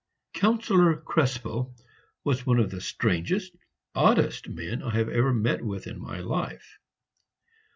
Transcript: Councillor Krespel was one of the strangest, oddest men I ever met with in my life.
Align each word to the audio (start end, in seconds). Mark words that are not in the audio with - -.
Councillor 0.33 0.95
Krespel 0.95 1.75
was 2.23 2.43
one 2.43 2.57
of 2.57 2.71
the 2.71 2.81
strangest, 2.81 3.55
oddest 3.93 4.49
men 4.49 4.81
I 4.81 4.99
ever 4.99 5.31
met 5.31 5.63
with 5.63 5.85
in 5.85 6.01
my 6.01 6.21
life. 6.21 6.79